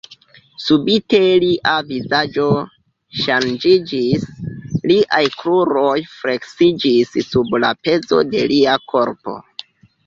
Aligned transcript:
Subite 0.67 1.17
lia 1.43 1.73
vizaĝo 1.89 2.47
ŝanĝiĝis; 3.19 4.25
liaj 4.93 5.23
kruroj 5.43 5.95
fleksiĝis 6.17 7.15
sub 7.31 7.57
la 7.67 7.75
pezo 7.89 8.27
de 8.35 8.45
lia 8.57 8.79
korpo. 8.93 9.41